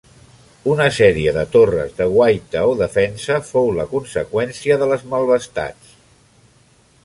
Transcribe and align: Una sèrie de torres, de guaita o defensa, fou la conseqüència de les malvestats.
Una 0.75 0.85
sèrie 0.95 1.33
de 1.35 1.43
torres, 1.55 1.91
de 1.99 2.07
guaita 2.15 2.65
o 2.71 2.73
defensa, 2.81 3.37
fou 3.53 3.71
la 3.77 3.87
conseqüència 3.95 4.81
de 4.85 4.91
les 4.95 5.07
malvestats. 5.15 5.97